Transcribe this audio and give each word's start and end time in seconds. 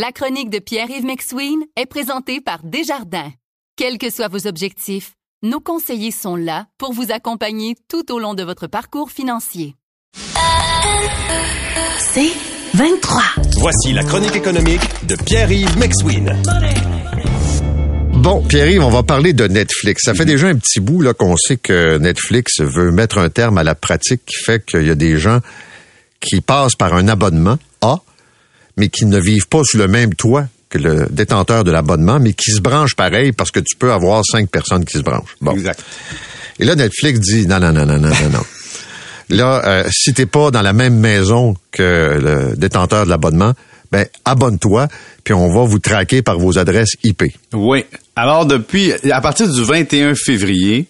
La 0.00 0.12
chronique 0.12 0.48
de 0.48 0.60
Pierre-Yves 0.60 1.04
McSween 1.04 1.58
est 1.74 1.86
présentée 1.86 2.40
par 2.40 2.60
Desjardins. 2.62 3.32
Quels 3.74 3.98
que 3.98 4.10
soient 4.10 4.28
vos 4.28 4.46
objectifs, 4.46 5.14
nos 5.42 5.58
conseillers 5.58 6.12
sont 6.12 6.36
là 6.36 6.66
pour 6.78 6.92
vous 6.92 7.10
accompagner 7.10 7.74
tout 7.88 8.12
au 8.12 8.20
long 8.20 8.34
de 8.34 8.44
votre 8.44 8.68
parcours 8.68 9.10
financier. 9.10 9.74
C'est 11.98 12.30
23. 12.74 13.22
Voici 13.56 13.92
la 13.92 14.04
chronique 14.04 14.36
économique 14.36 14.82
de 15.08 15.16
Pierre-Yves 15.16 15.76
McSween. 15.76 16.32
Bon, 18.18 18.44
Pierre-Yves, 18.44 18.84
on 18.84 18.90
va 18.90 19.02
parler 19.02 19.32
de 19.32 19.48
Netflix. 19.48 20.04
Ça 20.04 20.14
fait 20.14 20.26
déjà 20.26 20.46
un 20.46 20.54
petit 20.54 20.78
bout 20.78 21.02
là 21.02 21.12
qu'on 21.12 21.36
sait 21.36 21.56
que 21.56 21.98
Netflix 21.98 22.60
veut 22.60 22.92
mettre 22.92 23.18
un 23.18 23.30
terme 23.30 23.58
à 23.58 23.64
la 23.64 23.74
pratique 23.74 24.24
qui 24.24 24.44
fait 24.44 24.64
qu'il 24.64 24.86
y 24.86 24.90
a 24.90 24.94
des 24.94 25.18
gens 25.18 25.40
qui 26.20 26.40
passent 26.40 26.76
par 26.76 26.94
un 26.94 27.08
abonnement 27.08 27.58
A, 27.80 28.00
mais 28.78 28.88
qui 28.88 29.04
ne 29.04 29.20
vivent 29.20 29.48
pas 29.48 29.62
sous 29.64 29.76
le 29.76 29.88
même 29.88 30.14
toit 30.14 30.46
que 30.70 30.78
le 30.78 31.06
détenteur 31.10 31.64
de 31.64 31.70
l'abonnement, 31.70 32.18
mais 32.20 32.32
qui 32.32 32.52
se 32.52 32.60
branchent 32.60 32.94
pareil 32.94 33.32
parce 33.32 33.50
que 33.50 33.60
tu 33.60 33.76
peux 33.76 33.92
avoir 33.92 34.22
cinq 34.24 34.48
personnes 34.50 34.84
qui 34.84 34.98
se 34.98 35.02
branchent. 35.02 35.36
Bon. 35.40 35.52
Exact. 35.52 35.82
Et 36.58 36.64
là, 36.64 36.74
Netflix 36.74 37.20
dit 37.20 37.46
non, 37.46 37.60
non, 37.60 37.72
non, 37.72 37.86
non, 37.86 37.98
non, 37.98 38.08
non, 38.08 38.30
non. 38.32 38.44
Là, 39.30 39.62
euh, 39.66 39.84
si 39.90 40.14
t'es 40.14 40.24
pas 40.24 40.50
dans 40.50 40.62
la 40.62 40.72
même 40.72 40.98
maison 40.98 41.54
que 41.70 42.18
le 42.18 42.56
détenteur 42.56 43.04
de 43.04 43.10
l'abonnement, 43.10 43.52
ben 43.92 44.06
abonne-toi, 44.24 44.88
puis 45.22 45.34
on 45.34 45.52
va 45.52 45.64
vous 45.64 45.78
traquer 45.78 46.22
par 46.22 46.38
vos 46.38 46.58
adresses 46.58 46.92
IP. 47.04 47.24
Oui. 47.52 47.84
Alors, 48.16 48.46
depuis, 48.46 48.92
à 49.10 49.20
partir 49.20 49.52
du 49.52 49.62
21 49.62 50.14
février, 50.14 50.86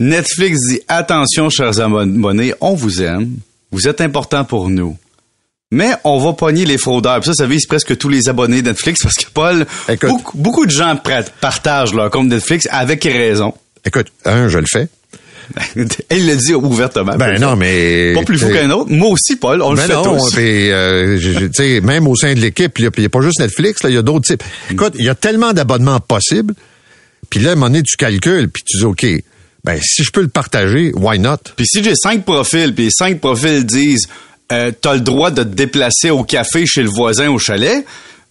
Netflix 0.00 0.58
dit 0.68 0.80
attention, 0.88 1.50
chers 1.50 1.80
abonnés, 1.80 2.54
on 2.60 2.74
vous 2.74 3.02
aime, 3.02 3.36
vous 3.70 3.86
êtes 3.86 4.00
important 4.00 4.44
pour 4.44 4.70
nous. 4.70 4.96
Mais 5.70 5.90
on 6.04 6.18
va 6.18 6.32
pogner 6.32 6.64
les 6.64 6.78
fraudeurs. 6.78 7.20
Puis 7.20 7.28
ça, 7.28 7.34
ça 7.34 7.46
vise 7.46 7.66
presque 7.66 7.96
tous 7.98 8.08
les 8.08 8.28
abonnés 8.28 8.62
de 8.62 8.68
Netflix 8.68 9.02
parce 9.02 9.16
que 9.16 9.30
Paul, 9.32 9.66
Écoute. 9.88 10.08
beaucoup, 10.08 10.38
beaucoup 10.38 10.66
de 10.66 10.70
gens 10.70 10.98
partagent 11.40 11.92
leur 11.94 12.10
compte 12.10 12.28
Netflix 12.28 12.66
avec 12.70 13.04
raison. 13.04 13.52
Écoute, 13.84 14.06
un, 14.24 14.48
je 14.48 14.58
le 14.58 14.66
fais. 14.70 14.88
Il 16.10 16.26
le 16.26 16.36
dit 16.36 16.54
ouvertement. 16.54 17.16
Ben 17.16 17.38
non, 17.38 17.56
mais 17.56 18.12
Pas 18.14 18.22
plus 18.22 18.38
fou 18.38 18.48
qu'un 18.48 18.70
autre. 18.70 18.90
Moi 18.90 19.10
aussi, 19.10 19.36
Paul, 19.36 19.62
on 19.62 19.70
le 19.72 19.76
Ben 19.76 19.86
fait 19.86 19.94
non, 19.94 20.18
tous. 20.18 20.34
puis, 20.34 20.70
euh, 20.70 21.80
même 21.82 22.06
au 22.06 22.16
sein 22.16 22.34
de 22.34 22.40
l'équipe, 22.40 22.78
il 22.78 22.90
n'y 22.98 23.04
a, 23.04 23.08
pas 23.08 23.20
juste 23.20 23.40
Netflix, 23.40 23.82
là, 23.82 23.90
il 23.90 23.94
y 23.94 23.98
a 23.98 24.02
d'autres 24.02 24.26
types. 24.26 24.42
Écoute, 24.70 24.94
il 24.98 25.04
y 25.04 25.08
a 25.08 25.14
tellement 25.14 25.52
d'abonnements 25.52 26.00
possibles, 26.00 26.54
puis 27.30 27.40
là, 27.40 27.50
à 27.50 27.52
un 27.52 27.54
moment 27.56 27.70
donné, 27.70 27.82
tu 27.82 27.96
calcules, 27.96 28.48
puis 28.50 28.62
tu 28.66 28.78
dis, 28.78 28.84
OK, 28.84 29.06
ben 29.64 29.78
si 29.82 30.04
je 30.04 30.10
peux 30.10 30.22
le 30.22 30.28
partager, 30.28 30.92
why 30.94 31.18
not? 31.18 31.38
Puis 31.56 31.66
si 31.66 31.82
j'ai 31.82 31.94
cinq 31.94 32.24
profils, 32.24 32.74
puis 32.74 32.90
cinq 32.90 33.20
profils 33.20 33.64
disent 33.64 34.06
euh, 34.52 34.72
t'as 34.80 34.94
le 34.94 35.00
droit 35.00 35.30
de 35.30 35.42
te 35.42 35.48
déplacer 35.48 36.10
au 36.10 36.24
café 36.24 36.64
chez 36.66 36.82
le 36.82 36.88
voisin 36.88 37.28
au 37.30 37.38
chalet, 37.38 37.84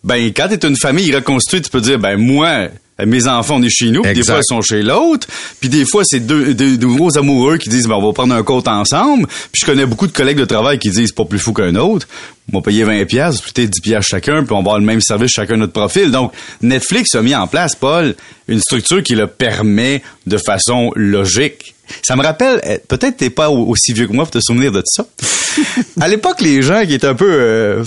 ben 0.04 0.32
quand 0.34 0.48
t'es 0.48 0.68
une 0.68 0.78
famille 0.78 1.14
reconstituée, 1.14 1.62
tu 1.62 1.70
peux 1.70 1.82
dire 1.82 2.00
ben 2.00 2.18
moi 2.18 2.70
mes 3.06 3.28
enfants 3.28 3.58
on 3.58 3.62
est 3.62 3.70
chez 3.70 3.92
nous, 3.92 4.02
puis 4.02 4.14
des 4.14 4.24
fois 4.24 4.40
ils 4.40 4.48
sont 4.48 4.62
chez 4.62 4.82
l'autre, 4.82 5.28
puis 5.60 5.70
des 5.70 5.86
fois 5.86 6.04
c'est 6.04 6.20
deux, 6.20 6.54
deux, 6.54 6.78
deux 6.78 6.88
gros 6.88 7.16
amoureux 7.18 7.58
qui 7.58 7.70
disent 7.70 7.88
ben 7.88 7.96
on 7.96 8.06
va 8.06 8.14
prendre 8.14 8.34
un 8.34 8.44
compte 8.44 8.68
ensemble, 8.68 9.28
puis 9.28 9.62
je 9.62 9.66
connais 9.66 9.86
beaucoup 9.86 10.08
de 10.08 10.12
collègues 10.12 10.40
de 10.40 10.46
travail 10.46 10.80
qui 10.80 10.90
disent 10.90 11.12
pas 11.12 11.26
plus 11.26 11.40
fou 11.40 11.54
qu'un 11.54 11.76
autre, 11.76 12.08
on 12.52 12.58
va 12.58 12.64
payer 12.64 12.84
20 12.84 13.06
pièces, 13.06 13.42
peut-être 13.42 13.70
10 13.70 13.82
pièces 13.82 14.06
chacun, 14.06 14.44
puis 14.44 14.54
on 14.54 14.56
va 14.56 14.62
avoir 14.62 14.80
le 14.80 14.86
même 14.86 15.02
service 15.02 15.32
chacun 15.32 15.58
notre 15.58 15.74
profil. 15.74 16.10
Donc 16.12 16.32
Netflix 16.62 17.14
a 17.16 17.22
mis 17.22 17.36
en 17.36 17.46
place 17.46 17.76
Paul 17.76 18.16
une 18.48 18.60
structure 18.60 19.04
qui 19.04 19.14
le 19.14 19.28
permet 19.28 20.02
de 20.26 20.38
façon 20.38 20.92
logique. 20.96 21.76
Ça 22.04 22.16
me 22.16 22.24
rappelle, 22.24 22.60
euh, 22.66 22.78
peut-être 22.88 23.18
t'es 23.18 23.30
pas 23.30 23.50
au- 23.50 23.66
aussi 23.68 23.94
vieux 23.94 24.08
que 24.08 24.14
moi 24.14 24.26
pour 24.26 24.32
te 24.32 24.40
souvenir 24.42 24.72
de 24.72 24.82
ça. 24.86 25.06
à 26.02 26.08
l'époque, 26.08 26.42
les 26.42 26.62
gens 26.62 26.86
qui 26.86 26.94
étaient 26.94 27.08
un 27.08 27.16
peu, 27.16 27.30
euh, 27.32 27.84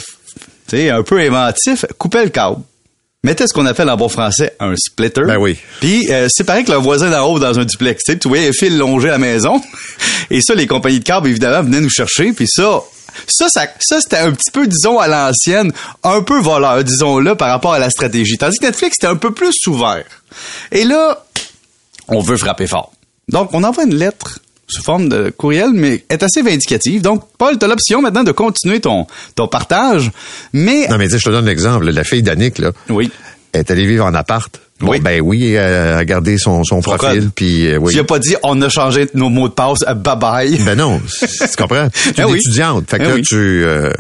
tu 0.69 0.77
sais, 0.77 0.91
un 0.91 1.03
peu 1.03 1.19
inventifs, 1.21 1.85
coupaient 1.99 2.25
le 2.25 2.31
câble. 2.31 2.57
Mettaient 3.23 3.47
ce 3.47 3.53
qu'on 3.53 3.67
appelle 3.67 3.91
en 3.91 3.99
bon 3.99 4.09
français 4.09 4.55
un 4.61 4.75
splitter. 4.77 5.21
Ben 5.27 5.37
oui. 5.37 5.59
Puis 5.81 6.07
euh, 6.11 6.27
c'est 6.31 6.45
pareil 6.45 6.65
que 6.65 6.71
le 6.73 6.79
voisin 6.79 7.11
d'en 7.11 7.27
haut 7.31 7.39
dans 7.39 7.59
un 7.59 7.67
duplex. 7.67 8.03
Tu 8.05 8.29
voyais 8.29 8.47
les 8.47 8.53
fils 8.55 8.75
longer 8.75 9.09
à 9.09 9.13
la 9.13 9.19
maison. 9.19 9.61
Et 10.31 10.41
ça, 10.41 10.55
les 10.55 10.67
compagnies 10.67 11.01
de 11.01 11.05
câble, 11.05 11.29
évidemment, 11.29 11.63
venaient 11.63 11.83
nous 11.83 11.91
chercher. 11.91 12.33
Puis 12.33 12.47
ça, 12.49 12.81
ça, 13.27 13.47
ça, 13.51 13.67
ça 13.79 14.01
c'était 14.01 14.17
un 14.17 14.33
petit 14.33 14.51
peu, 14.51 14.67
disons, 14.67 14.99
à 14.99 15.07
l'ancienne, 15.07 15.71
un 16.03 16.23
peu 16.23 16.41
voleur, 16.41 16.83
disons-le, 16.83 17.35
par 17.35 17.51
rapport 17.51 17.75
à 17.75 17.79
la 17.79 17.91
stratégie. 17.91 18.39
Tandis 18.39 18.57
que 18.59 18.65
Netflix, 18.65 18.97
c'était 18.99 19.13
un 19.13 19.17
peu 19.17 19.33
plus 19.35 19.55
ouvert. 19.67 20.05
Et 20.73 20.85
là, 20.85 21.23
on 22.09 22.21
veut 22.21 22.39
frapper 22.39 22.67
fort. 22.67 22.91
Donc, 23.31 23.51
on 23.53 23.65
envoie 23.65 23.85
une 23.85 23.95
lettre 23.95 24.39
sous 24.69 24.83
forme 24.83 25.09
de 25.09 25.31
courriel, 25.31 25.71
mais 25.73 26.05
est 26.11 26.23
assez 26.23 26.43
vindicative. 26.43 27.03
Donc, 27.03 27.25
Paul, 27.39 27.59
tu 27.59 27.65
as 27.65 27.69
l'option 27.69 28.03
maintenant 28.03 28.23
de 28.23 28.31
continuer 28.33 28.79
ton, 28.81 29.07
ton 29.35 29.49
partage, 29.49 30.11
mais... 30.53 30.87
Non, 30.89 30.97
mais 30.99 31.09
sais, 31.09 31.19
je 31.19 31.25
te 31.25 31.31
donne 31.31 31.47
l'exemple. 31.47 31.91
La 31.91 32.05
fille 32.05 32.23
d'Annick, 32.23 32.59
là, 32.59 32.71
Oui. 32.89 33.11
est 33.53 33.69
allée 33.71 33.87
vivre 33.87 34.05
en 34.05 34.15
appart. 34.15 34.61
Bon, 34.79 34.93
Oui. 34.93 35.01
ben 35.01 35.21
oui, 35.21 35.53
elle 35.55 35.95
a 35.99 36.05
gardé 36.05 36.39
son, 36.39 36.63
son 36.65 36.81
profil, 36.81 37.31
puis 37.35 37.67
euh, 37.67 37.79
oui. 37.79 37.93
Tu 37.93 37.99
n'as 37.99 38.05
pas 38.05 38.19
dit, 38.19 38.35
on 38.45 38.63
a 38.63 38.69
changé 38.69 39.09
nos 39.15 39.29
mots 39.29 39.49
de 39.49 39.53
passe, 39.55 39.81
euh, 39.87 39.93
bye-bye. 39.95 40.63
Ben 40.65 40.75
non, 40.77 41.01
tu 41.21 41.27
comprends? 41.59 41.89
Tu 41.91 42.09
es 42.11 42.13
Ben 42.13 42.27
une 42.29 42.33
oui. 42.35 42.39
étudiante. 42.39 42.89
Fait 42.89 42.99
que 42.99 43.03
Ben 43.03 43.09
là, 43.11 43.15
oui. 43.17 43.23
tu... 43.23 43.37
euh, 43.37 43.91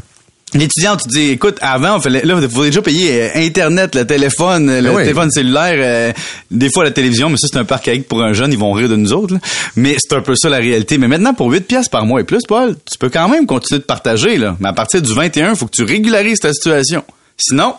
L'étudiant, 0.53 0.97
tu 0.97 1.09
dis, 1.09 1.31
écoute, 1.31 1.59
avant, 1.61 1.99
il 1.99 2.03
fallait, 2.03 2.23
là, 2.25 2.37
il 2.41 2.49
faut 2.51 2.65
déjà 2.65 2.83
payer 2.83 3.23
euh, 3.23 3.31
Internet, 3.37 3.95
le 3.95 4.05
téléphone, 4.05 4.69
euh, 4.69 4.81
le 4.81 4.89
Ben 4.89 4.97
oui. 4.97 5.03
téléphone 5.05 5.31
cellulaire, 5.31 5.75
euh, 5.77 6.13
des 6.51 6.71
fois 6.71 6.83
la 6.83 6.91
télévision, 6.91 7.31
mais 7.31 7.37
ça, 7.37 7.47
c'est 7.53 7.59
un 7.59 7.65
parc 7.65 7.87
à 7.87 7.93
pour 8.09 8.23
un 8.23 8.33
jeune, 8.33 8.53
ils 8.53 8.59
vont 8.59 8.73
rire 8.73 8.89
de 8.89 8.97
nous 8.97 9.13
autres, 9.13 9.35
là. 9.35 9.41
Mais 9.77 9.97
c'est 9.99 10.17
un 10.17 10.23
peu 10.23 10.35
ça 10.35 10.49
la 10.49 10.57
réalité. 10.59 10.99
Mais 10.99 11.07
maintenant, 11.07 11.35
pour 11.35 11.51
8 11.53 11.61
pièces 11.69 11.89
par 11.89 12.05
mois 12.05 12.21
et 12.21 12.25
plus, 12.25 12.41
Paul, 12.49 12.75
tu 12.91 12.99
peux 12.99 13.11
quand 13.11 13.29
même 13.29 13.47
continuer 13.47 13.79
de 13.79 13.85
partager, 13.85 14.39
là. 14.39 14.57
Mais 14.59 14.69
à 14.69 14.73
partir 14.73 15.01
du 15.01 15.15
21, 15.15 15.51
il 15.51 15.57
faut 15.57 15.67
que 15.67 15.77
tu 15.77 15.85
régularises 15.85 16.41
ta 16.41 16.53
situation. 16.53 17.05
Sinon, 17.37 17.75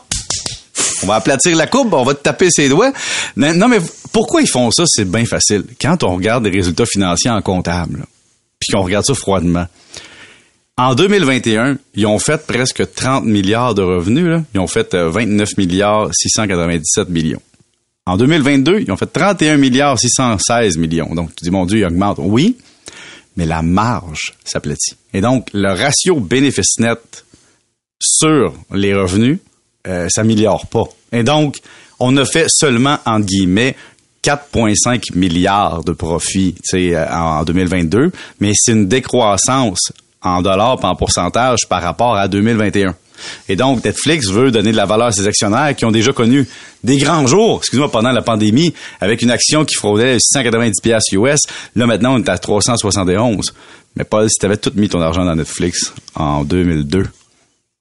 on 1.04 1.08
va 1.08 1.16
aplatir 1.16 1.56
la 1.58 1.68
courbe, 1.68 1.94
on 1.94 2.04
va 2.04 2.14
te 2.14 2.22
taper 2.24 2.50
ses 2.50 2.70
doigts. 2.70 2.94
Non, 3.36 3.68
mais 3.68 3.80
pourquoi 4.14 4.42
ils 4.42 4.50
font 4.50 4.72
ça? 4.72 4.84
C'est 4.88 5.10
bien 5.10 5.26
facile. 5.26 5.64
Quand 5.82 6.04
on 6.04 6.16
regarde 6.16 6.46
les 6.46 6.52
résultats 6.52 6.86
financiers 6.86 7.30
en 7.32 7.42
comptable, 7.42 8.06
puis 8.60 8.72
qu'on 8.72 8.84
regarde 8.84 9.06
ça 9.06 9.14
froidement, 9.14 9.66
en 10.82 10.96
2021, 10.96 11.78
ils 11.94 12.08
ont 12.08 12.18
fait 12.18 12.46
presque 12.48 12.92
30 12.92 13.26
milliards 13.26 13.76
de 13.76 13.84
revenus. 13.84 14.42
Ils 14.56 14.60
ont 14.60 14.66
fait 14.66 14.96
euh, 14.96 15.12
29 15.12 15.58
milliards 15.58 16.10
697 16.12 17.08
millions. 17.10 17.42
En 18.08 18.18
2022, 18.18 18.80
ils 18.80 18.92
ont 18.92 18.98
fait 18.98 19.06
31 19.06 19.58
milliards 19.58 20.00
616 20.00 20.78
millions. 20.78 21.14
Donc, 21.14 21.36
tu 21.36 21.44
dis, 21.44 21.52
mon 21.52 21.68
Dieu, 21.68 21.80
ils 21.80 21.86
augmentent. 21.86 22.18
Oui, 22.20 22.58
mais 23.38 23.46
la 23.46 23.62
marge 23.62 24.34
s'aplatit. 24.44 24.96
Et 25.14 25.22
donc, 25.22 25.50
le 25.54 25.72
ratio 25.72 26.20
bénéfice 26.20 26.80
net 26.80 27.26
sur 28.02 28.52
les 28.74 28.96
revenus 28.96 29.38
euh, 29.88 30.10
s'améliore 30.10 30.66
pas. 30.66 30.86
Et 31.12 31.22
donc, 31.22 31.60
on 32.00 32.18
a 32.18 32.26
fait 32.26 32.48
seulement, 32.50 32.98
entre 33.06 33.28
guillemets, 33.28 33.76
4,5 34.24 35.16
milliards 35.16 35.84
de 35.84 35.92
profits 35.92 36.56
euh, 36.74 37.06
en 37.08 37.44
2022, 37.44 38.12
mais 38.40 38.54
c'est 38.56 38.72
une 38.72 38.88
décroissance 38.88 39.92
en 40.22 40.42
dollars 40.42 40.78
et 40.82 40.86
en 40.86 40.96
pourcentage 40.96 41.68
par 41.68 41.82
rapport 41.82 42.16
à 42.16 42.28
2021. 42.28 42.96
Et 43.50 43.56
donc, 43.56 43.84
Netflix 43.84 44.30
veut 44.30 44.52
donner 44.52 44.72
de 44.72 44.78
la 44.78 44.86
valeur 44.86 45.08
à 45.08 45.12
ses 45.12 45.28
actionnaires 45.28 45.76
qui 45.76 45.86
ont 45.86 45.92
déjà 45.92 46.12
connu 46.12 46.48
des 46.84 46.98
grands 46.98 47.28
jours, 47.28 47.60
excuse-moi, 47.60 47.92
pendant 47.92 48.12
la 48.12 48.22
pandémie, 48.22 48.74
avec 49.00 49.22
une 49.22 49.32
action 49.32 49.64
qui 49.66 49.76
fraudait 49.76 50.18
690 50.20 50.82
piastres 50.82 51.14
US. 51.14 51.40
Là, 51.76 51.86
maintenant, 51.86 52.16
on 52.16 52.20
est 52.20 52.30
à 52.30 52.38
371. 52.38 53.54
Mais 53.96 54.04
Paul, 54.04 54.28
si 54.30 54.40
tu 54.40 54.46
avais 54.46 54.58
tout 54.58 54.72
mis 54.76 54.90
ton 54.90 55.02
argent 55.02 55.26
dans 55.26 55.36
Netflix 55.36 55.94
en 56.16 56.44
2002, 56.44 57.08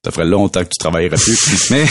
ça 0.02 0.10
ferait 0.12 0.24
longtemps 0.24 0.60
que 0.60 0.68
tu 0.70 0.78
travaillerais 0.78 1.16
plus. 1.16 1.70
mais, 1.70 1.84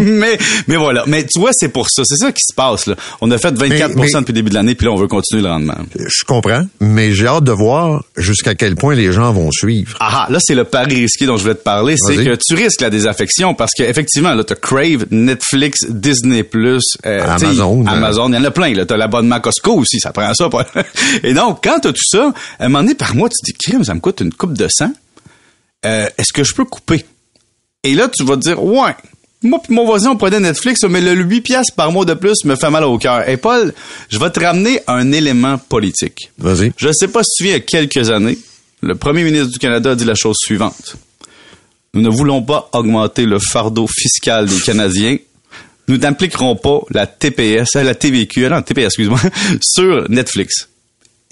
mais, 0.00 0.36
mais 0.66 0.74
voilà. 0.76 1.04
Mais 1.06 1.24
tu 1.24 1.38
vois, 1.38 1.50
c'est 1.52 1.68
pour 1.68 1.88
ça. 1.88 2.02
C'est 2.04 2.16
ça 2.16 2.32
qui 2.32 2.42
se 2.42 2.52
passe, 2.52 2.86
là. 2.86 2.96
On 3.20 3.30
a 3.30 3.38
fait 3.38 3.56
24 3.56 3.94
Mais- 3.94 4.02
mais- 4.02 4.10
depuis 4.10 4.26
le 4.26 4.32
début 4.32 4.50
de 4.50 4.54
l'année, 4.56 4.74
puis 4.74 4.86
là, 4.86 4.92
on 4.92 4.96
veut 4.96 5.06
continuer 5.06 5.40
le 5.42 5.48
rendement. 5.48 5.76
je 5.94 6.24
comprends, 6.24 6.66
mais 6.80 7.12
j'ai 7.12 7.28
hâte 7.28 7.44
de 7.44 7.52
voir 7.52 8.02
jusqu'à 8.16 8.56
quel 8.56 8.74
point 8.74 8.96
les 8.96 9.12
gens 9.12 9.32
vont 9.32 9.52
suivre. 9.52 9.96
Ah, 10.00 10.24
ah, 10.26 10.32
là, 10.32 10.38
c'est 10.40 10.56
le 10.56 10.64
pari 10.64 10.96
risqué 11.02 11.24
dont 11.26 11.36
je 11.36 11.42
voulais 11.42 11.54
te 11.54 11.62
parler. 11.62 11.94
C'est 12.04 12.16
que 12.16 12.34
tu 12.34 12.54
risques 12.56 12.80
la 12.80 12.90
désaffection 12.90 13.54
parce 13.54 13.74
qu'effectivement, 13.76 14.34
là, 14.34 14.42
t'as 14.42 14.56
Crave, 14.56 15.06
Netflix, 15.12 15.84
Disney+, 15.88 16.44
euh, 16.52 16.80
Amazon, 17.22 17.86
euh. 17.86 17.90
Amazon, 17.90 18.28
il 18.32 18.34
y 18.34 18.38
en 18.38 18.44
a 18.44 18.50
plein, 18.50 18.74
là. 18.74 18.86
T'as 18.86 18.96
l'abonnement 18.96 19.38
Costco 19.38 19.74
aussi, 19.76 20.00
ça 20.00 20.10
prend 20.12 20.34
ça. 20.34 20.48
pas- 20.48 20.66
Et 21.22 21.32
donc, 21.32 21.60
quand 21.62 21.78
t'as 21.80 21.92
tout 21.92 22.02
ça, 22.04 22.32
à 22.58 22.64
un 22.64 22.68
moment 22.68 22.82
donné, 22.82 22.96
par 22.96 23.14
mois, 23.14 23.28
tu 23.28 23.36
te 23.40 23.44
dis, 23.46 23.56
crime, 23.56 23.84
ça 23.84 23.94
me 23.94 24.00
coûte 24.00 24.20
une 24.20 24.34
coupe 24.34 24.58
de 24.58 24.66
sang. 24.68 24.92
Euh, 25.86 26.08
est-ce 26.18 26.32
que 26.32 26.42
je 26.44 26.54
peux 26.54 26.64
couper? 26.64 27.04
Et 27.82 27.94
là, 27.94 28.08
tu 28.08 28.24
vas 28.24 28.36
te 28.36 28.42
dire, 28.42 28.62
ouais, 28.62 28.94
moi 29.42 29.60
pis 29.62 29.72
mon 29.72 29.86
voisin, 29.86 30.10
on 30.10 30.16
prenait 30.16 30.40
Netflix, 30.40 30.82
mais 30.84 31.00
le 31.00 31.14
8 31.14 31.40
piastres 31.40 31.74
par 31.74 31.90
mois 31.90 32.04
de 32.04 32.12
plus 32.12 32.44
me 32.44 32.56
fait 32.56 32.70
mal 32.70 32.84
au 32.84 32.98
cœur. 32.98 33.26
Et 33.26 33.38
Paul, 33.38 33.72
je 34.10 34.18
vais 34.18 34.30
te 34.30 34.40
ramener 34.40 34.80
un 34.86 35.12
élément 35.12 35.56
politique. 35.56 36.30
Vas-y. 36.38 36.72
Je 36.76 36.88
ne 36.88 36.92
sais 36.92 37.08
pas 37.08 37.22
si 37.22 37.30
tu 37.36 37.44
viens 37.44 37.54
il 37.54 37.58
y 37.58 37.62
a 37.62 37.64
quelques 37.64 38.10
années, 38.10 38.38
le 38.82 38.94
premier 38.94 39.24
ministre 39.24 39.50
du 39.50 39.58
Canada 39.58 39.92
a 39.92 39.94
dit 39.94 40.04
la 40.04 40.14
chose 40.14 40.36
suivante. 40.38 40.96
Nous 41.94 42.02
ne 42.02 42.10
voulons 42.10 42.42
pas 42.42 42.68
augmenter 42.72 43.24
le 43.24 43.38
fardeau 43.38 43.86
fiscal 43.86 44.46
des 44.46 44.60
Canadiens. 44.60 45.16
Nous 45.88 45.96
n'appliquerons 45.96 46.56
pas 46.56 46.80
la 46.90 47.06
TPS, 47.06 47.76
euh, 47.76 47.82
la 47.82 47.94
TVQ, 47.94 48.44
euh, 48.44 48.48
non, 48.50 48.62
TPS, 48.62 48.84
excuse-moi, 48.84 49.18
sur 49.60 50.08
Netflix. 50.08 50.68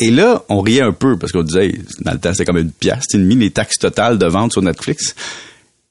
Et 0.00 0.11
là, 0.11 0.43
on 0.49 0.61
riait 0.61 0.81
un 0.81 0.93
peu 0.93 1.17
parce 1.17 1.31
qu'on 1.33 1.43
disait, 1.43 1.75
dans 2.00 2.12
le 2.12 2.19
temps, 2.19 2.33
c'était 2.33 2.45
comme 2.45 2.59
une 2.59 2.73
pièce, 2.73 3.05
et 3.15 3.19
demie 3.19 3.37
les 3.37 3.50
taxes 3.50 3.79
totales 3.79 4.19
de 4.19 4.27
vente 4.27 4.53
sur 4.53 4.62
Netflix. 4.62 5.15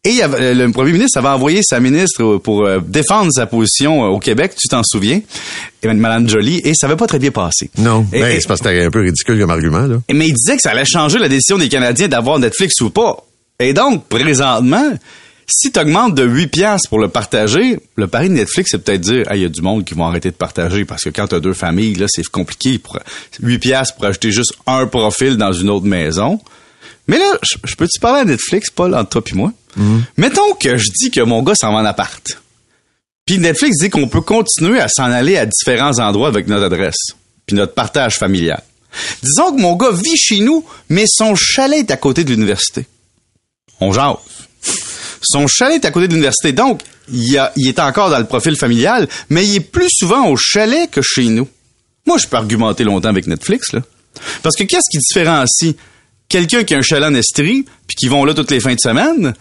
Et 0.03 0.11
il 0.11 0.21
avait- 0.21 0.53
le 0.53 0.71
premier 0.71 0.93
ministre 0.93 1.17
avait 1.17 1.27
envoyé 1.27 1.61
sa 1.63 1.79
ministre 1.79 2.37
pour 2.37 2.65
euh, 2.65 2.79
défendre 2.85 3.29
sa 3.33 3.45
position 3.45 4.05
euh, 4.05 4.07
au 4.09 4.19
Québec, 4.19 4.53
tu 4.57 4.67
t'en 4.67 4.81
souviens, 4.83 5.21
Mme 5.83 6.29
Jolie, 6.29 6.61
et 6.63 6.73
ça 6.75 6.87
n'avait 6.87 6.97
pas 6.97 7.07
très 7.07 7.19
bien 7.19 7.31
passé. 7.31 7.69
Non, 7.77 8.01
ben, 8.01 8.39
c'est 8.39 8.47
parce 8.47 8.61
que 8.61 8.69
c'était 8.69 8.85
un 8.85 8.91
peu 8.91 9.01
ridicule 9.01 9.39
comme 9.39 9.49
argument, 9.51 9.81
là. 9.85 9.97
mais 10.13 10.27
il 10.27 10.33
disait 10.33 10.55
que 10.55 10.61
ça 10.61 10.71
allait 10.71 10.85
changer 10.85 11.17
la 11.19 11.27
décision 11.27 11.57
des 11.57 11.67
Canadiens 11.67 12.07
d'avoir 12.07 12.39
Netflix 12.39 12.79
ou 12.81 12.89
pas. 12.89 13.17
Et 13.59 13.73
donc, 13.73 14.07
présentement, 14.07 14.93
si 15.49 15.71
tu 15.71 15.79
augmentes 15.79 16.13
de 16.15 16.23
8 16.25 16.47
piastres 16.47 16.89
pour 16.89 16.99
le 16.99 17.07
partager, 17.09 17.79
le 17.95 18.07
pari 18.07 18.29
de 18.29 18.35
Netflix, 18.35 18.69
c'est 18.71 18.83
peut-être 18.83 19.01
dire, 19.01 19.23
Ah, 19.27 19.35
il 19.35 19.41
y 19.41 19.45
a 19.45 19.49
du 19.49 19.61
monde 19.61 19.83
qui 19.83 19.93
vont 19.93 20.05
arrêter 20.05 20.29
de 20.29 20.35
partager 20.35 20.85
parce 20.85 21.03
que 21.03 21.09
quand 21.09 21.27
tu 21.27 21.35
as 21.35 21.39
deux 21.39 21.53
familles, 21.53 21.95
là, 21.95 22.05
c'est 22.07 22.25
compliqué. 22.27 22.77
Pour, 22.79 22.99
8 23.41 23.57
piastres 23.59 23.95
pour 23.95 24.05
acheter 24.05 24.31
juste 24.31 24.53
un 24.67 24.85
profil 24.85 25.37
dans 25.37 25.51
une 25.53 25.69
autre 25.69 25.85
maison. 25.85 26.39
Mais 27.07 27.17
là, 27.17 27.37
je, 27.41 27.55
je 27.63 27.75
peux-tu 27.75 27.99
parler 27.99 28.21
à 28.21 28.25
Netflix, 28.25 28.69
Paul, 28.69 28.93
entre 28.93 29.09
toi 29.09 29.21
et 29.31 29.35
moi? 29.35 29.53
Mettons 30.17 30.53
que 30.53 30.77
je 30.77 30.89
dis 30.91 31.11
que 31.11 31.21
mon 31.21 31.43
gars 31.43 31.55
s'en 31.55 31.71
va 31.71 31.79
en 31.79 31.85
appart. 31.85 32.41
Puis 33.25 33.39
Netflix 33.39 33.79
dit 33.81 33.89
qu'on 33.89 34.07
peut 34.07 34.21
continuer 34.21 34.79
à 34.79 34.87
s'en 34.87 35.03
aller 35.03 35.37
à 35.37 35.45
différents 35.45 35.99
endroits 35.99 36.29
avec 36.29 36.47
notre 36.47 36.65
adresse, 36.65 37.15
puis 37.45 37.55
notre 37.55 37.73
partage 37.73 38.17
familial. 38.17 38.63
Disons 39.21 39.55
que 39.55 39.61
mon 39.61 39.75
gars 39.75 39.91
vit 39.91 40.17
chez 40.17 40.39
nous, 40.39 40.65
mais 40.89 41.05
son 41.07 41.35
chalet 41.35 41.79
est 41.79 41.91
à 41.91 41.97
côté 41.97 42.23
de 42.23 42.31
l'université. 42.31 42.85
On 43.79 43.91
jase. 43.91 44.15
Son 45.21 45.47
chalet 45.47 45.83
est 45.83 45.87
à 45.87 45.91
côté 45.91 46.07
de 46.07 46.13
l'université, 46.13 46.53
donc 46.53 46.81
il, 47.11 47.41
il 47.57 47.67
est 47.67 47.79
encore 47.79 48.09
dans 48.09 48.19
le 48.19 48.25
profil 48.25 48.55
familial, 48.55 49.07
mais 49.29 49.45
il 49.45 49.55
est 49.55 49.59
plus 49.59 49.89
souvent 49.91 50.27
au 50.29 50.37
chalet 50.37 50.89
que 50.89 51.01
chez 51.03 51.25
nous. 51.25 51.47
Moi, 52.05 52.17
je 52.17 52.27
peux 52.27 52.37
argumenter 52.37 52.85
longtemps 52.85 53.09
avec 53.09 53.27
Netflix, 53.27 53.73
là. 53.73 53.81
Parce 54.41 54.55
que 54.55 54.63
qu'est-ce 54.63 54.89
qui 54.89 54.97
différencie 54.97 55.75
quelqu'un 56.29 56.63
qui 56.63 56.73
a 56.73 56.77
un 56.77 56.81
chalet 56.81 57.09
en 57.09 57.13
Estrie, 57.13 57.65
puis 57.87 57.95
qui 57.95 58.07
vont 58.07 58.25
là 58.25 58.33
toutes 58.33 58.51
les 58.51 58.59
fins 58.59 58.73
de 58.73 58.79
semaine, 58.79 59.33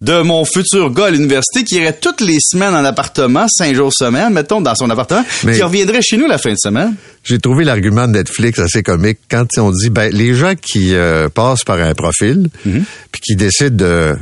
de 0.00 0.20
mon 0.22 0.44
futur 0.44 0.90
gars 0.90 1.06
à 1.06 1.10
l'université 1.10 1.64
qui 1.64 1.76
irait 1.76 1.96
toutes 1.98 2.20
les 2.20 2.36
semaines 2.40 2.74
en 2.74 2.84
appartement, 2.84 3.46
cinq 3.48 3.74
jours 3.74 3.92
semaine, 3.92 4.32
mettons, 4.32 4.60
dans 4.60 4.74
son 4.74 4.90
appartement, 4.90 5.24
Mais- 5.44 5.54
qui 5.56 5.62
reviendrait 5.62 6.02
chez 6.02 6.16
nous 6.16 6.26
la 6.26 6.36
fin 6.38 6.50
de 6.52 6.58
semaine. 6.58 6.94
J'ai 7.22 7.38
trouvé 7.38 7.64
l'argument 7.64 8.06
de 8.06 8.12
Netflix 8.12 8.58
assez 8.58 8.82
comique 8.82 9.18
quand 9.30 9.46
on 9.58 9.70
dit 9.70 9.88
ben 9.90 10.12
les 10.12 10.34
gens 10.34 10.54
qui 10.60 10.94
euh, 10.94 11.28
passent 11.28 11.64
par 11.64 11.80
un 11.80 11.94
profil 11.94 12.48
Mhm. 12.66 12.84
puis 13.12 13.20
qui 13.22 13.36
décident 13.36 13.76
de 13.76 14.16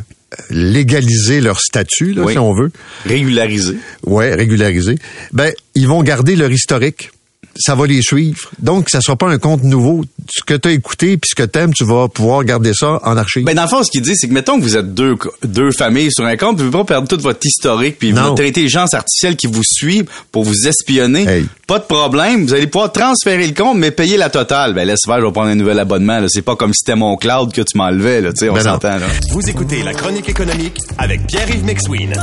légaliser 0.50 1.40
leur 1.40 1.60
statut 1.60 2.12
là, 2.14 2.22
Oui. 2.22 2.32
si 2.32 2.38
on 2.38 2.52
veut, 2.54 2.70
Régularisé. 3.06 3.76
ouais, 4.06 4.34
régulariser, 4.34 4.98
ben 5.32 5.52
ils 5.74 5.86
vont 5.88 6.02
garder 6.02 6.36
leur 6.36 6.50
historique. 6.52 7.10
Ça 7.56 7.74
va 7.74 7.86
les 7.86 8.02
suivre. 8.02 8.50
Donc 8.58 8.88
ça 8.90 9.00
sera 9.00 9.16
pas 9.16 9.28
un 9.28 9.38
compte 9.38 9.62
nouveau. 9.62 10.04
Ce 10.30 10.42
que 10.42 10.54
tu 10.54 10.68
as 10.68 10.72
écouté 10.72 11.16
puis 11.16 11.28
ce 11.28 11.34
que 11.34 11.46
t'aimes, 11.46 11.72
tu 11.74 11.84
vas 11.84 12.08
pouvoir 12.08 12.44
garder 12.44 12.72
ça 12.74 13.00
en 13.02 13.16
archive. 13.16 13.44
Ben, 13.44 13.54
dans 13.54 13.62
le 13.62 13.68
fond, 13.68 13.82
ce 13.82 13.90
qu'il 13.90 14.02
dit, 14.02 14.16
c'est 14.16 14.28
que, 14.28 14.32
mettons 14.32 14.58
que 14.58 14.62
vous 14.62 14.76
êtes 14.76 14.94
deux, 14.94 15.16
deux 15.44 15.70
familles 15.70 16.10
sur 16.12 16.24
un 16.24 16.36
compte, 16.36 16.58
vous 16.60 16.70
pouvez 16.70 16.84
pas 16.84 16.94
perdre 16.94 17.08
toute 17.08 17.20
votre 17.20 17.40
historique, 17.44 17.98
puis 17.98 18.12
votre 18.12 18.42
intelligence 18.42 18.94
artificielle 18.94 19.36
qui 19.36 19.46
vous 19.46 19.62
suit 19.64 20.04
pour 20.30 20.44
vous 20.44 20.66
espionner. 20.66 21.24
Hey. 21.28 21.46
Pas 21.66 21.78
de 21.78 21.84
problème. 21.84 22.46
Vous 22.46 22.54
allez 22.54 22.66
pouvoir 22.66 22.92
transférer 22.92 23.46
le 23.46 23.54
compte, 23.54 23.78
mais 23.78 23.90
payer 23.90 24.16
la 24.16 24.30
totale. 24.30 24.74
Ben, 24.74 24.86
laisse 24.86 25.00
faire, 25.06 25.20
je 25.20 25.26
vais 25.26 25.32
prendre 25.32 25.48
un 25.48 25.54
nouvel 25.54 25.78
abonnement, 25.78 26.20
là. 26.20 26.26
C'est 26.28 26.42
pas 26.42 26.56
comme 26.56 26.72
si 26.72 26.80
c'était 26.84 26.96
mon 26.98 27.16
cloud 27.16 27.52
que 27.52 27.62
tu 27.62 27.76
m'enlevais, 27.76 28.20
là. 28.20 28.32
Tu 28.32 28.40
sais, 28.40 28.48
on 28.48 28.54
Ben 28.54 28.62
s'entend, 28.62 28.96
là. 28.96 29.06
Vous 29.30 29.48
écoutez 29.48 29.82
la 29.82 29.92
chronique 29.92 30.28
économique 30.28 30.78
avec 30.98 31.26
Pierre-Yves 31.26 31.64
McSween. 31.64 32.14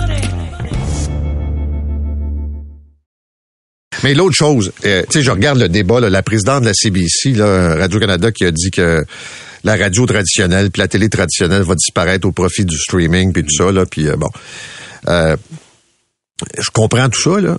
Mais 4.04 4.13
l'autre 4.13 4.36
chose, 4.36 4.72
euh, 4.86 5.04
tu 5.10 5.19
sais, 5.19 5.22
je 5.22 5.31
regarde 5.31 5.60
le 5.60 5.69
débat, 5.69 6.00
là, 6.00 6.10
la 6.10 6.24
présidente 6.24 6.62
de 6.62 6.68
la 6.68 6.74
CBC, 6.74 7.34
Radio-Canada, 7.38 8.31
qui 8.31 8.46
a 8.46 8.51
dit 8.51 8.72
que 8.72 9.06
la 9.63 9.75
radio 9.75 10.06
traditionnelle 10.06 10.72
puis 10.72 10.80
la 10.80 10.88
télé 10.88 11.10
traditionnelle 11.10 11.63
va 11.63 11.75
disparaître 11.75 12.28
au 12.28 12.31
profit 12.31 12.66
du 12.66 12.78
streaming 12.78 13.34
puis 13.34 13.44
tout 13.44 13.56
ça, 13.56 13.72
là, 13.72 13.86
puis 13.86 14.07
euh, 14.07 14.16
bon. 14.16 14.30
Euh, 15.07 15.36
je 16.57 16.69
comprends 16.72 17.10
tout 17.10 17.22
ça, 17.22 17.42
là, 17.42 17.57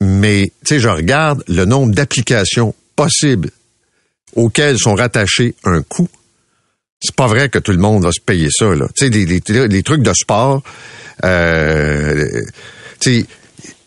mais, 0.00 0.52
tu 0.64 0.74
sais, 0.74 0.80
je 0.80 0.88
regarde 0.88 1.42
le 1.48 1.64
nombre 1.64 1.92
d'applications 1.92 2.74
possibles 2.94 3.50
auxquelles 4.34 4.78
sont 4.78 4.94
rattachés 4.94 5.54
un 5.64 5.82
coût. 5.82 6.08
C'est 7.02 7.14
pas 7.16 7.26
vrai 7.26 7.48
que 7.48 7.58
tout 7.58 7.72
le 7.72 7.78
monde 7.78 8.04
va 8.04 8.12
se 8.12 8.20
payer 8.20 8.48
ça, 8.50 8.74
là. 8.74 8.86
Tu 8.96 9.10
sais, 9.10 9.66
les 9.66 9.82
trucs 9.82 10.02
de 10.02 10.12
sport, 10.12 10.62
euh, 11.24 12.42
tu 13.00 13.20
sais, 13.20 13.26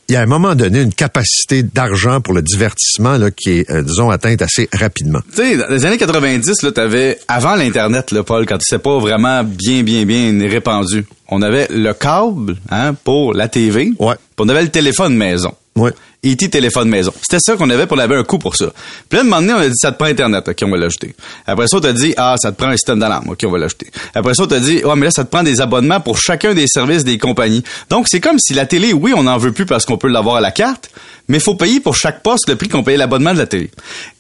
il 0.10 0.14
y 0.14 0.16
a 0.16 0.20
à 0.20 0.24
un 0.24 0.28
moment 0.28 0.56
donné 0.56 0.82
une 0.82 0.94
capacité 0.94 1.64
d'argent 1.64 2.22
pour 2.22 2.34
le 2.34 2.42
divertissement 2.42 3.18
là, 3.18 3.32
qui 3.32 3.52
est, 3.52 3.70
euh, 3.70 3.82
disons, 3.82 4.10
atteinte 4.10 4.42
assez 4.42 4.70
rapidement. 4.74 5.20
Tu 5.36 5.42
sais, 5.42 5.58
dans 5.58 5.68
les 5.70 5.86
années 5.86 5.98
90, 5.98 6.62
là, 6.64 6.72
t'avais, 6.72 7.20
avant 7.28 7.56
l'Internet, 7.56 8.12
là, 8.12 8.24
Paul, 8.24 8.46
quand 8.46 8.58
c'était 8.62 8.82
pas 8.82 9.00
vraiment 9.00 9.44
bien, 9.44 9.84
bien, 9.84 10.06
bien 10.06 10.38
répandu, 10.50 11.06
on 11.30 11.42
avait 11.42 11.68
le 11.70 11.94
câble, 11.94 12.58
hein, 12.70 12.94
pour 13.04 13.34
la 13.34 13.48
TV. 13.48 13.92
Ouais. 14.00 14.16
Puis 14.16 14.46
on 14.46 14.50
avait 14.50 14.64
le 14.64 14.70
téléphone 14.70 15.16
maison. 15.16 15.54
Ouais. 15.76 15.92
E.T. 16.26 16.50
téléphone 16.50 16.88
maison. 16.88 17.12
C'était 17.22 17.40
ça 17.42 17.58
qu'on 17.58 17.70
avait, 17.70 17.86
pour 17.88 18.00
avait 18.00 18.16
un 18.16 18.24
coût 18.24 18.38
pour 18.38 18.56
ça. 18.56 18.68
Puis 19.10 19.18
là, 19.18 19.22
un 19.22 19.24
moment 19.24 19.42
donné, 19.42 19.54
on 19.54 19.58
a 19.58 19.68
dit, 19.68 19.74
ça 19.76 19.92
te 19.92 19.98
prend 19.98 20.06
Internet, 20.06 20.48
OK, 20.48 20.56
on 20.64 20.70
va 20.70 20.78
l'ajouter. 20.78 21.16
Après 21.48 21.68
ça, 21.68 21.78
on 21.78 21.80
t'a 21.82 21.92
dit, 21.92 22.14
ah, 22.16 22.36
ça 22.38 22.52
te 22.52 22.58
prend 22.58 22.68
un 22.70 22.78
système 22.78 23.00
d'alarme, 23.00 23.30
OK, 23.30 23.40
on 23.46 23.50
va 23.52 23.58
l'ajouter. 23.58 23.88
Après 24.16 24.34
ça, 24.36 24.44
on 24.44 24.48
t'a 24.48 24.60
dit, 24.60 24.84
ouais, 24.86 24.96
mais 24.96 25.06
là, 25.06 25.12
ça 25.12 25.26
te 25.26 25.30
prend 25.30 25.44
des 25.44 25.60
abonnements 25.60 26.00
pour 26.00 26.18
chacun 26.20 26.54
des 26.54 26.68
services 26.68 27.04
des 27.04 27.18
compagnies. 27.18 27.64
Donc, 27.90 28.08
c'est 28.08 28.22
comme 28.22 28.38
si 28.40 28.54
la 28.54 28.66
télé, 28.66 28.94
oui, 28.94 29.14
on 29.18 29.24
n'en 29.24 29.38
veut 29.38 29.52
plus 29.52 29.66
parce 29.66 29.86
qu'on 29.86 29.98
peut 29.98 30.08
l'avoir 30.08 30.36
à 30.38 30.42
la 30.42 30.52
carte, 30.52 30.92
mais 31.28 31.38
il 31.40 31.44
faut 31.44 31.56
payer 31.56 31.80
pour 31.82 31.96
chaque 31.96 32.22
poste 32.22 32.48
le 32.48 32.56
prix 32.56 32.70
qu'on 32.70 32.84
payait 32.84 32.98
l'abonnement 32.98 33.34
de 33.34 33.40
la 33.40 33.48
télé. 33.48 33.70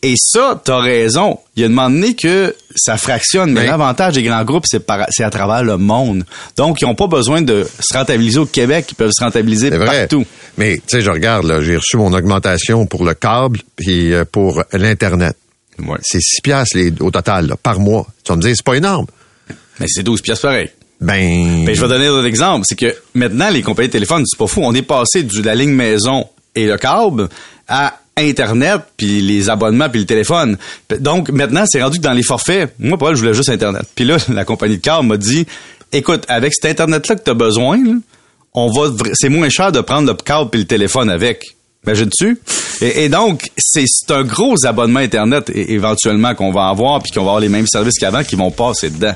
Et 0.01 0.15
ça, 0.17 0.59
t'as 0.63 0.79
raison. 0.79 1.39
Il 1.55 1.61
y 1.61 1.63
a 1.63 1.67
un 1.67 1.69
moment 1.69 1.89
donné 1.89 2.15
que 2.15 2.55
ça 2.75 2.97
fractionne, 2.97 3.51
mais 3.53 3.61
l'avantage 3.67 4.15
des 4.15 4.23
grands 4.23 4.43
groupes, 4.43 4.65
c'est 4.67 4.79
par- 4.79 5.05
c'est 5.11 5.23
à 5.23 5.29
travers 5.29 5.63
le 5.63 5.77
monde. 5.77 6.25
Donc, 6.57 6.81
ils 6.81 6.85
n'ont 6.85 6.95
pas 6.95 7.07
besoin 7.07 7.41
de 7.41 7.65
se 7.79 7.95
rentabiliser 7.95 8.39
au 8.39 8.45
Québec, 8.45 8.87
ils 8.89 8.95
peuvent 8.95 9.11
se 9.15 9.23
rentabiliser 9.23 9.69
partout. 10.09 10.25
Mais, 10.57 10.77
tu 10.77 10.83
sais, 10.87 11.01
je 11.01 11.09
regarde, 11.09 11.45
là, 11.45 11.61
j'ai 11.61 11.77
reçu 11.77 11.97
mon 11.97 12.13
augmentation 12.13 12.85
pour 12.85 13.03
le 13.03 13.13
câble 13.13 13.59
puis 13.75 14.13
euh, 14.13 14.23
pour 14.25 14.63
l'Internet. 14.71 15.35
Ouais. 15.79 15.97
C'est 16.03 16.21
6 16.21 16.41
piastres 16.41 16.77
les, 16.77 16.93
au 16.99 17.09
total, 17.09 17.47
là, 17.47 17.55
par 17.61 17.79
mois. 17.79 18.05
Tu 18.23 18.31
vas 18.31 18.35
me 18.35 18.41
dire, 18.41 18.53
c'est 18.55 18.65
pas 18.65 18.75
énorme. 18.75 19.07
Mais 19.79 19.87
c'est 19.87 20.03
12 20.03 20.21
pièces 20.21 20.39
pareil. 20.39 20.69
Ben, 21.01 21.65
Ben, 21.65 21.75
je 21.75 21.81
vais 21.81 21.87
donner 21.87 22.07
un 22.07 22.23
exemple. 22.23 22.65
C'est 22.67 22.77
que 22.77 22.95
maintenant, 23.13 23.49
les 23.49 23.61
compagnies 23.61 23.89
de 23.89 23.93
téléphone, 23.93 24.23
c'est 24.25 24.37
pas 24.37 24.47
fou. 24.47 24.61
On 24.63 24.73
est 24.73 24.83
passé 24.83 25.23
de 25.23 25.41
la 25.41 25.55
ligne 25.55 25.73
maison 25.73 26.27
et 26.55 26.67
le 26.67 26.77
câble 26.77 27.29
à 27.67 27.99
Internet, 28.15 28.81
puis 28.95 29.21
les 29.21 29.49
abonnements, 29.49 29.89
puis 29.89 30.01
le 30.01 30.05
téléphone. 30.05 30.57
Donc, 30.99 31.29
maintenant, 31.29 31.63
c'est 31.67 31.81
rendu 31.81 31.97
que 31.97 32.03
dans 32.03 32.13
les 32.13 32.23
forfaits, 32.23 32.73
moi, 32.77 32.97
Paul, 32.97 33.15
je 33.15 33.21
voulais 33.21 33.33
juste 33.33 33.49
Internet. 33.49 33.83
Puis 33.95 34.05
là, 34.05 34.17
la 34.29 34.45
compagnie 34.45 34.77
de 34.77 34.81
câble 34.81 35.07
m'a 35.07 35.17
dit, 35.17 35.47
écoute, 35.91 36.23
avec 36.27 36.53
cet 36.53 36.65
Internet-là 36.65 37.15
que 37.15 37.23
tu 37.23 37.31
as 37.31 37.33
besoin, 37.33 37.83
là, 37.83 37.93
on 38.53 38.67
va, 38.71 38.91
c'est 39.13 39.29
moins 39.29 39.49
cher 39.49 39.71
de 39.71 39.81
prendre 39.81 40.07
le 40.07 40.13
câble 40.15 40.49
puis 40.49 40.61
le 40.61 40.67
téléphone 40.67 41.09
avec. 41.09 41.43
Imagines-tu? 41.85 42.39
Et, 42.81 43.03
et 43.03 43.09
donc, 43.09 43.51
c'est 43.57 43.83
c'est 43.85 44.13
un 44.13 44.23
gros 44.23 44.55
abonnement 44.65 45.01
Internet 45.01 45.51
éventuellement 45.53 46.33
qu'on 46.33 46.51
va 46.51 46.67
avoir 46.67 47.01
puis 47.01 47.11
qu'on 47.11 47.21
va 47.21 47.31
avoir 47.31 47.39
les 47.41 47.49
mêmes 47.49 47.67
services 47.67 47.99
qu'avant 47.99 48.23
qui 48.23 48.35
vont 48.35 48.51
passer 48.51 48.89
dedans. 48.89 49.13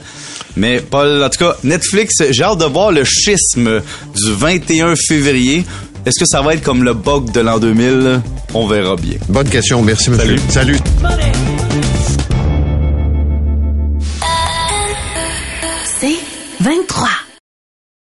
Mais 0.58 0.82
Paul, 0.82 1.24
en 1.24 1.30
tout 1.30 1.40
cas, 1.40 1.56
Netflix, 1.64 2.16
j'ai 2.30 2.44
hâte 2.44 2.58
de 2.60 2.66
voir 2.66 2.92
le 2.92 3.04
schisme 3.06 3.82
du 4.16 4.34
21 4.34 4.96
février. 4.96 5.64
Est-ce 6.06 6.20
que 6.20 6.26
ça 6.26 6.42
va 6.42 6.54
être 6.56 6.64
comme 6.64 6.84
le 6.84 6.94
bug 6.94 7.32
de 7.32 7.40
l'an 7.40 7.60
2000? 7.60 8.22
On 8.54 8.68
verra 8.68 8.96
bien. 8.96 9.18
bonne 9.30 9.50
question. 9.50 9.82
Merci, 9.82 10.10
monsieur. 10.10 10.38
Salut. 10.50 10.78
C'est 16.00 16.16
23. 16.62 17.27